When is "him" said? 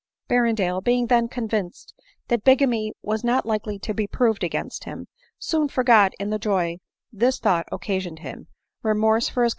4.85-5.05, 8.17-8.47